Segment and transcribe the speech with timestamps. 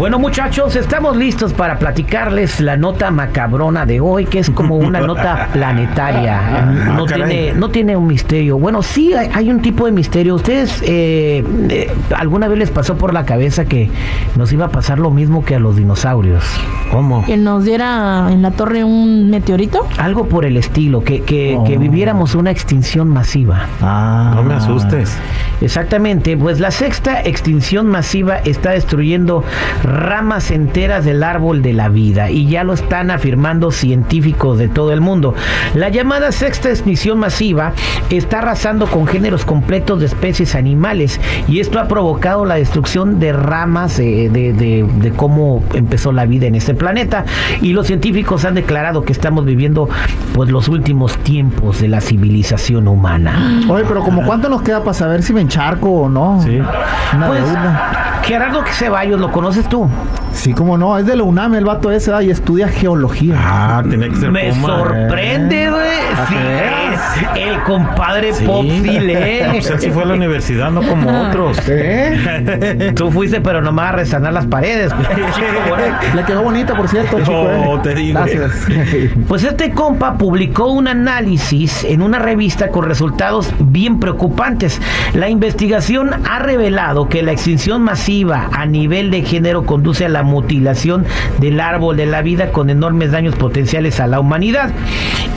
[0.00, 4.98] Bueno muchachos, estamos listos para platicarles la nota macabrona de hoy, que es como una
[5.06, 6.62] nota planetaria.
[6.96, 8.58] No, tiene, no tiene un misterio.
[8.58, 10.36] Bueno, sí hay, hay un tipo de misterio.
[10.36, 13.90] ¿Ustedes eh, eh, alguna vez les pasó por la cabeza que
[14.36, 16.44] nos iba a pasar lo mismo que a los dinosaurios?
[16.90, 17.22] ¿Cómo?
[17.26, 19.86] Que nos diera en la torre un meteorito.
[19.98, 23.66] Algo por el estilo, que, que, que viviéramos una extinción masiva.
[23.82, 25.14] Ah, no me asustes.
[25.60, 29.44] Exactamente, pues la sexta extinción masiva está destruyendo
[29.82, 34.92] ramas enteras del árbol de la vida y ya lo están afirmando científicos de todo
[34.92, 35.34] el mundo.
[35.74, 37.72] La llamada sexta extinción masiva
[38.08, 43.32] está arrasando con géneros completos de especies animales y esto ha provocado la destrucción de
[43.32, 47.24] ramas de cómo empezó la vida en este planeta
[47.60, 49.88] y los científicos han declarado que estamos viviendo
[50.32, 53.62] pues los últimos tiempos de la civilización humana.
[53.68, 56.40] Oye, pero como cuánto nos queda para saber si me encharco o no.
[56.42, 56.60] Sí.
[57.16, 58.20] Una Pues, deuda.
[58.22, 59.88] Gerardo Ceballos, ¿lo conoces tú?
[60.32, 62.24] Sí, como no, es de la UNAM el vato ese ¿verdad?
[62.24, 63.34] y estudia geología.
[63.36, 64.68] Ah, tenía que ser Me Puma.
[64.68, 65.90] sorprende, güey.
[66.28, 66.34] Sí,
[67.34, 68.44] es el compadre Sí.
[68.46, 69.58] Pop sí lee.
[69.58, 71.58] O sea, sí fue a la universidad, no como otros.
[71.68, 72.92] ¿Eh?
[72.96, 74.92] Tú fuiste, pero nomás a resanar las paredes.
[75.34, 75.76] chico.
[76.14, 77.32] Le quedó bonita, por cierto, chico.
[77.32, 77.80] No, ¿eh?
[77.82, 78.20] te digo.
[78.20, 78.52] Gracias.
[79.28, 84.80] Pues este compa publicó un análisis en una revista con resultados bien preocupantes.
[85.14, 90.22] La investigación ha revelado que la extinción masiva a nivel de género conduce a la
[90.22, 91.06] mutilación
[91.38, 94.70] del árbol de la vida con enormes daños potenciales a la humanidad.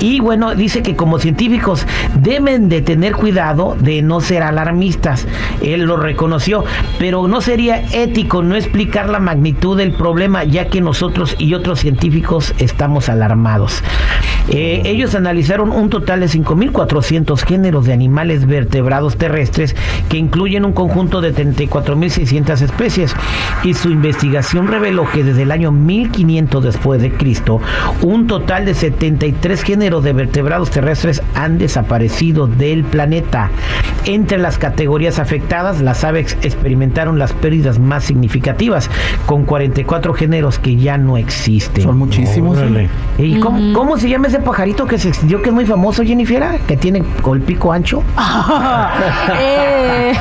[0.01, 1.87] Y bueno, dice que como científicos
[2.19, 5.25] deben de tener cuidado de no ser alarmistas.
[5.61, 6.65] Él lo reconoció,
[6.99, 11.79] pero no sería ético no explicar la magnitud del problema ya que nosotros y otros
[11.79, 13.81] científicos estamos alarmados.
[14.49, 19.75] Eh, ellos analizaron un total de 5.400 géneros de animales vertebrados terrestres
[20.09, 23.15] que incluyen un conjunto de 34.600 especies
[23.63, 27.61] y su investigación reveló que desde el año 1500 después de Cristo
[28.01, 33.49] un total de 73 géneros de vertebrados terrestres han desaparecido del planeta.
[34.05, 38.89] Entre las categorías afectadas, las aves experimentaron las pérdidas más significativas,
[39.25, 41.83] con 44 géneros que ya no existen.
[41.83, 42.59] Son muchísimos.
[43.17, 46.59] ¿Y cómo, cómo se llama ese pajarito que se extinguió, que es muy famoso, Jennifer?
[46.67, 48.01] Que tiene con el pico ancho.
[49.39, 50.13] Eh,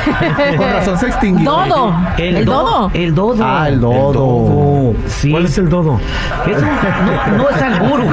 [0.56, 1.50] Con razón se extinguió.
[1.50, 1.95] Dodo.
[2.19, 2.91] El, do- dodo.
[2.95, 3.45] El dodo.
[3.45, 3.93] Ah, el dodo.
[4.09, 4.95] El dodo.
[5.06, 5.31] Sí.
[5.31, 6.00] ¿Cuál es el dodo?
[6.47, 8.00] Es un- no, no es albur.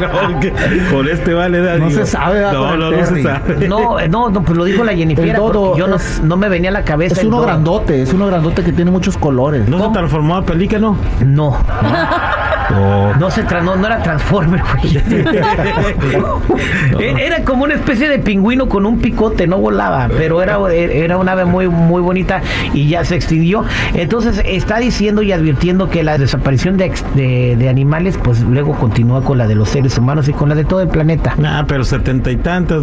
[0.00, 1.60] No, Por este vale.
[1.60, 2.00] da, No digo.
[2.00, 2.40] se sabe.
[2.40, 3.68] No, Con no, no se sabe.
[3.68, 5.26] No, no, no, pues lo dijo la Jennifer.
[5.28, 7.14] El dodo yo no, es- no me venía a la cabeza.
[7.20, 7.46] Es uno dodo.
[7.46, 9.68] grandote, es uno grandote que tiene muchos colores.
[9.68, 10.96] ¿No se transformó a pelícano?
[11.24, 11.50] No.
[11.50, 11.56] No
[13.30, 14.96] se tra- no, no era Transformer, güey.
[16.98, 21.16] E- Era como una especie de pingüino con un picote, no volaba, pero era, era
[21.16, 22.40] una ave muy, muy bonita
[22.74, 23.64] y ya se extinguió.
[23.94, 29.22] Entonces está diciendo y advirtiendo que la desaparición de, de, de animales, pues luego continúa
[29.22, 31.34] con la de los seres humanos y con la de todo el planeta.
[31.44, 32.82] Ah, pero setenta y tantas.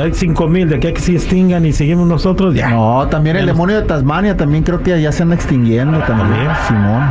[0.00, 2.54] Hay cinco mil de aquí a que se extingan y seguimos nosotros.
[2.54, 2.70] Ya.
[2.70, 6.50] No, también el demonio de Tasmania, también creo que ya se anda extinguiendo también, También.
[6.68, 7.02] Simón.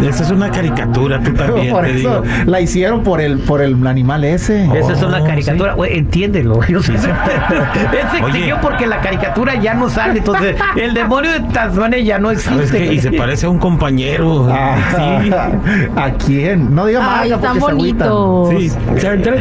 [0.00, 2.34] Ay, esa es una caricatura, tú también, por te eso digo.
[2.46, 4.64] la hicieron por el por el animal ese.
[4.76, 6.54] Esa es una Oh, caricatura, entiéndelo.
[6.56, 6.94] güey, o sea,
[7.92, 8.62] Él se extinguió Oye.
[8.62, 10.18] porque la caricatura ya no sale.
[10.18, 12.78] Entonces, el demonio de Tasmania ya no ¿Sabes existe.
[12.78, 12.94] qué?
[12.94, 14.48] Y se parece a un compañero.
[14.50, 14.76] Ah,
[15.22, 15.30] Sí.
[15.96, 16.74] ¿A quién?
[16.74, 18.48] No diga Ay, marca están bonitos.
[18.50, 18.70] Sí,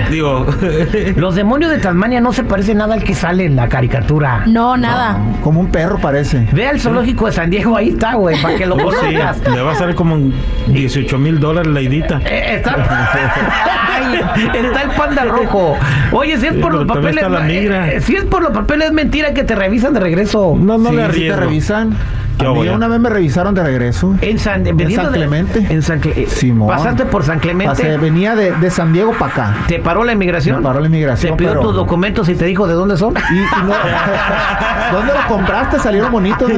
[0.10, 0.46] digo,
[1.16, 4.44] Los demonios de Tasmania no se parecen nada al que sale en la caricatura.
[4.48, 5.18] No, nada.
[5.44, 6.48] Como un perro parece.
[6.52, 9.42] Ve al zoológico de San Diego, ahí está, güey, para que lo oh, sí, conozcas.
[9.54, 10.34] le va a salir como en
[10.68, 11.81] 18 mil dólares la
[12.26, 12.76] Eh, Está,
[13.94, 14.20] Ay,
[14.66, 15.78] está el panda rojo.
[16.12, 17.16] Oye, si es por los papeles.
[17.18, 17.92] está la migra.
[17.92, 20.56] eh, si es por los papeles, es mentira que te revisan de regreso.
[20.60, 21.96] No, no sí, le te revisan.
[22.50, 24.16] Una vez me revisaron de regreso.
[24.22, 25.66] En San, En San de- Clemente.
[25.70, 26.68] en San Cle- Simón.
[26.68, 27.70] Pasaste por San Clemente.
[27.76, 29.56] Pasé, venía de, de San Diego para acá.
[29.68, 30.58] ¿Te paró la inmigración?
[30.58, 33.14] Me paró la inmigración, ¿Te pidió pero- tus documentos y te dijo de dónde son?
[33.32, 33.74] Y, y no-
[34.92, 35.80] ¿Dónde lo compraste?
[35.80, 36.50] Salieron bonitos.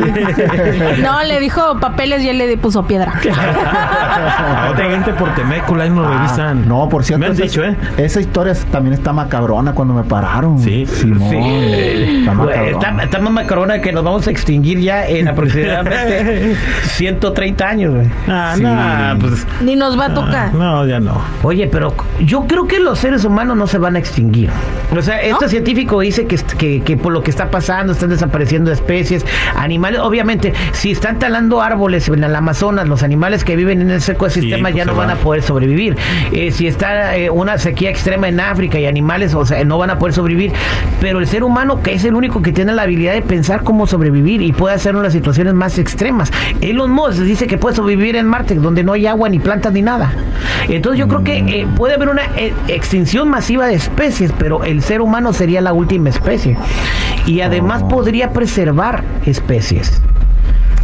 [1.02, 3.14] No, le dijo papeles y él le puso piedra.
[3.14, 6.68] A otra gente por Temécula ahí nos Ah, revisan.
[6.68, 7.20] No, por cierto.
[7.20, 7.76] Me han esa- dicho, ¿eh?
[7.98, 10.60] Esa historia también está macabrona cuando me pararon.
[10.60, 10.86] Sí.
[10.86, 11.30] Simón.
[11.30, 11.38] Sí.
[12.20, 12.70] Está macabrona.
[12.72, 17.94] Está, está más macarona que nos vamos a extinguir ya en aproximadamente aproximadamente 130 años,
[17.96, 18.08] güey.
[18.28, 18.64] Ah, Sí.
[18.64, 19.48] no, pues.
[19.62, 20.54] Ni nos va a tocar.
[20.54, 21.22] No, ya no.
[21.44, 21.94] Oye, pero
[22.24, 24.50] yo creo que los seres humanos no se van a extinguir.
[24.96, 28.72] O sea, este científico dice que, que, que por lo que está pasando están desapareciendo
[28.72, 29.26] especies,
[29.56, 30.00] animales.
[30.02, 34.70] Obviamente, si están talando árboles en el Amazonas, los animales que viven en ese ecosistema
[34.70, 35.18] Sí, pues ya se no van van.
[35.18, 35.96] a poder sobrevivir.
[36.32, 39.90] Eh, si está eh, una sequía extrema en África y animales, o sea, no van
[39.90, 40.52] a poder sobrevivir.
[41.02, 43.88] Pero el ser humano, que es el único que tiene la habilidad de pensar cómo
[43.88, 46.32] sobrevivir y puede hacerlo en las situaciones más extremas.
[46.62, 49.82] Elon Musk dice que puede sobrevivir en Marte, donde no hay agua ni plantas ni
[49.82, 50.14] nada.
[50.68, 54.82] Entonces yo creo que eh, puede haber una eh, extinción masiva de especies, pero el
[54.82, 56.58] ser humano sería la última especie.
[57.26, 60.02] Y además podría preservar especies.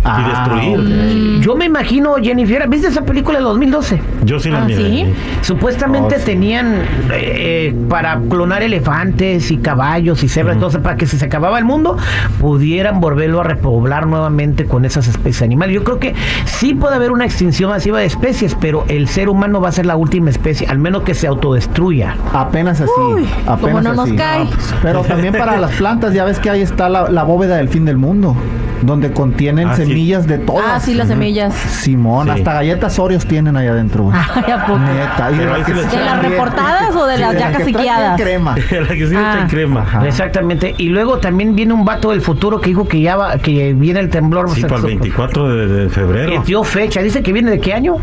[0.03, 0.79] Y destruir.
[0.79, 1.41] Mm.
[1.41, 4.01] Yo me imagino, Jennifer, ¿viste esa película del 2012?
[4.23, 4.77] Yo sí la Ah, miré.
[4.83, 5.05] ¿sí?
[5.41, 6.25] Supuestamente Oh, sí.
[6.25, 6.75] tenían
[7.11, 11.65] eh, para clonar elefantes y caballos y cebras, entonces para que si se acababa el
[11.65, 11.97] mundo,
[12.39, 15.75] pudieran volverlo a repoblar nuevamente con esas especies animales.
[15.75, 16.13] Yo creo que
[16.45, 19.85] sí puede haber una extinción masiva de especies, pero el ser humano va a ser
[19.85, 22.15] la última especie, al menos que se autodestruya.
[22.33, 22.91] Apenas así.
[23.13, 24.15] Uy, apenas como no nos así.
[24.15, 24.47] cae.
[24.81, 27.85] Pero también para las plantas, ya ves que ahí está la, la bóveda del fin
[27.85, 28.35] del mundo,
[28.81, 29.75] donde contienen Ah.
[29.89, 30.65] Semillas de todas.
[30.67, 31.53] Ah, sí, las semillas.
[31.53, 32.31] Simón, Sí.
[32.33, 34.05] hasta galletas Oreos tienen allá adentro.
[34.05, 34.17] güey.
[34.35, 34.79] Ay, ¿a poco?
[34.79, 35.31] Neta.
[35.31, 38.15] y Pero las ahí que ¿De las reportadas o de las Sí, ya caciqueadas?
[38.17, 38.55] bien crema.
[38.71, 39.33] la que sí le Ah.
[39.35, 39.81] echan crema.
[39.81, 40.07] Ajá.
[40.07, 40.75] Exactamente.
[40.77, 43.99] Y luego también viene un vato del futuro que dijo que ya va, que viene
[43.99, 44.49] el temblor.
[44.51, 46.43] Sí, para el 24 de, de febrero.
[46.45, 47.01] dio fecha.
[47.01, 47.95] Dice que viene de qué año?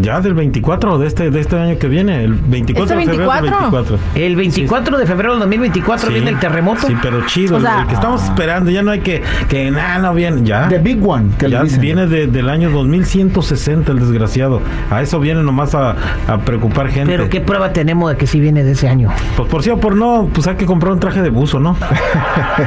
[0.00, 2.24] Ya del 24 de este, de este año que viene.
[2.24, 3.70] El 24 ¿Este de febrero del 24?
[3.70, 3.98] 24.
[4.14, 6.12] El 24 de febrero del 2024 Sí.
[6.14, 6.86] viene el terremoto.
[6.86, 7.56] Sí, pero chido.
[7.56, 8.70] O sea- el que estamos esperando.
[8.70, 9.22] Ya no hay que.
[9.48, 10.42] Que nada, no viene.
[10.44, 10.68] Ya.
[10.68, 11.80] The Big One, que ya le dicen.
[11.80, 14.60] viene de- del año 2160, el desgraciado.
[14.90, 15.94] A eso viene nomás a,
[16.26, 17.10] a preocupar gente.
[17.10, 19.10] Pero qué prueba tenemos de que sí viene de ese año.
[19.36, 21.70] Pues por sí o por no, pues hay que comprar un traje de buzo, ¿no?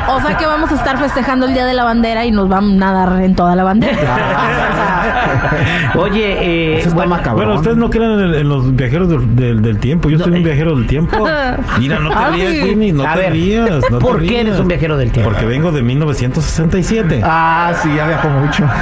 [0.09, 2.63] O sea que vamos a estar festejando el Día de la Bandera y nos van
[2.81, 3.97] a nadar en toda la bandera.
[5.95, 7.37] Oye, eh, bueno, macabro.
[7.45, 10.09] Bueno, ustedes no creen en, los viajeros del, del- del tiempo.
[10.09, 10.43] Yo No, soy un eh.
[10.43, 11.17] viajero del tiempo.
[11.79, 12.65] Mira, no te Ah, rías.
[12.65, 13.69] Jimmy, no te rías.
[13.89, 15.29] no te ¿por qué eres un viajero del tiempo?
[15.31, 17.21] Porque vengo de 1967.
[17.23, 18.63] Ah, sí, ya viajó mucho.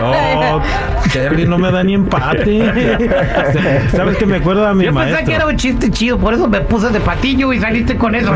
[0.00, 0.62] No,
[1.12, 2.98] Terry no me da ni empate.
[3.90, 5.16] ¿Sabes que me acuerda a mi Yo maestro?
[5.18, 8.14] pensé que era un chiste chido, por eso me puse de patillo y saliste con
[8.14, 8.32] eso.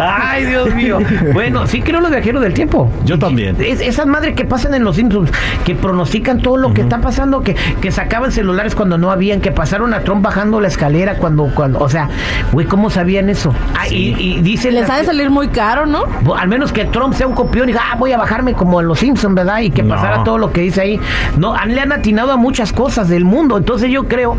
[0.00, 0.98] Ay, Dios mío.
[1.32, 2.90] Bueno, sí creo en los viajeros del tiempo.
[3.04, 3.56] Yo también.
[3.60, 5.30] Es- esas madres que pasan en los Simpsons,
[5.64, 6.03] que pronostican
[6.42, 10.00] todo lo que está pasando, que, que sacaban celulares cuando no habían, que pasaron a
[10.00, 12.08] Trump bajando la escalera cuando, cuando, o sea,
[12.52, 13.52] güey, ¿cómo sabían eso?
[13.78, 16.04] Ah, y, y dicen les ha de salir muy caro, ¿no?
[16.36, 18.88] Al menos que Trump sea un copión y diga, ah, voy a bajarme como en
[18.88, 19.60] los Simpsons, ¿verdad?
[19.60, 19.94] Y que No.
[19.94, 21.00] pasara todo lo que dice ahí.
[21.38, 23.56] No, han- le han atinado a muchas cosas del mundo.
[23.58, 24.36] Entonces yo creo,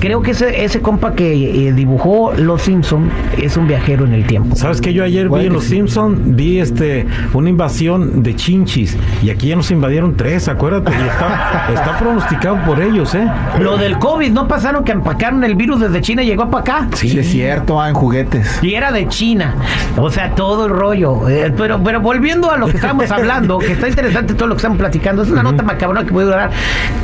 [0.00, 3.10] creo que ese, ese compa que eh, dibujó los Simpsons
[3.40, 4.56] es un viajero en el tiempo.
[4.56, 5.70] ¿Sabes que yo ayer vi en Los sí.
[5.76, 11.08] Simpsons, vi este una invasión de chinchis y aquí ya nos invadieron tres, acuérdate, y
[11.08, 13.30] está, está pronosticado por ellos, ¿eh?
[13.60, 16.88] Lo del COVID, ¿no pasaron que empacaron el virus desde China y llegó para acá?
[16.94, 18.58] Sí, es cierto, ah, en juguetes.
[18.62, 19.54] Y era de China.
[19.96, 21.28] O sea, todo el rollo.
[21.28, 24.58] Eh, pero, pero volviendo a lo que estábamos hablando, que está interesante todo lo que
[24.58, 25.22] estamos platicando.
[25.22, 26.50] Es una nota macabrona que puede durar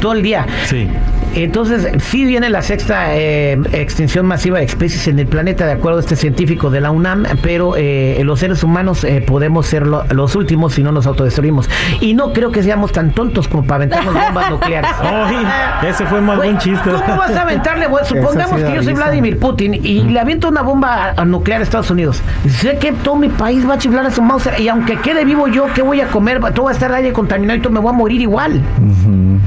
[0.00, 0.46] todo el día.
[0.64, 0.88] Sí.
[1.34, 5.98] Entonces, sí viene la sexta eh, extinción masiva de especies en el planeta, de acuerdo
[5.98, 10.04] a este científico de la UNAM, pero eh, los seres humanos eh, podemos ser lo-
[10.10, 11.68] los últimos si no nos autodestruimos.
[12.00, 14.90] Y no creo que seamos tan tontos como para aventarnos bombas nucleares.
[15.00, 15.46] Ay,
[15.88, 16.90] ese fue más Güey, buen chiste.
[16.90, 17.86] ¿Cómo vas a aventarle?
[17.86, 18.92] Bueno, supongamos sí que yo soy.
[18.94, 22.20] Vladimir Putin y le aviento una bomba a- a nuclear a Estados Unidos.
[22.48, 25.48] Sé que todo mi país va a chiflar a su mouse y aunque quede vivo
[25.48, 26.40] yo, ¿qué voy a comer?
[26.54, 28.60] Todo va a estar aire contaminado y todo me voy a morir igual.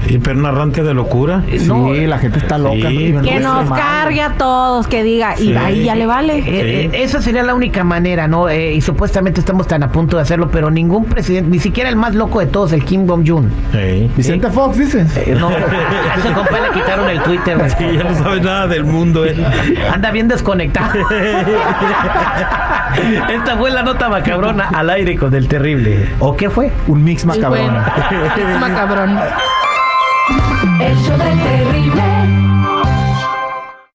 [0.08, 1.44] Y pero un arranque de locura.
[1.48, 2.90] Eh, Sí, no, la gente está loca.
[2.90, 3.22] Sí, ¿no?
[3.22, 3.80] Que No nos mal.
[3.80, 5.56] cargue a todos, que diga, y Sí.
[5.56, 6.44] ahí ya le Eh, vale.
[6.46, 8.48] eh, esa sería la única manera, ¿no?
[8.50, 11.96] Eh, y supuestamente estamos tan a punto de hacerlo, pero ningún presidente, ni siquiera el
[11.96, 13.50] más loco de todos, el Kim Jong-un.
[14.16, 15.16] Vicente Fox, dices.
[15.18, 17.58] Eh, no, a ese compa le quitaron el Twitter.
[17.58, 17.70] güey.
[17.72, 19.36] Sí, ya no sabe nada del mundo, ¿eh?
[19.92, 20.92] Anda bien desconectado.
[23.30, 26.08] Esta fue la nota macabrona al aire con el terrible.
[26.20, 26.72] ¿O qué fue?
[26.88, 27.74] Un mix macabrón.
[27.74, 27.84] bueno.
[28.54, 29.20] Es macabrón.
[30.79, 32.45] El show del terrible.